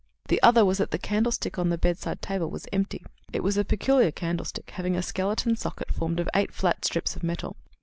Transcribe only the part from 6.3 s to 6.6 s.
eight